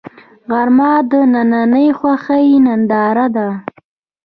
[0.49, 3.47] غرمه د دنننۍ خوښۍ ننداره ده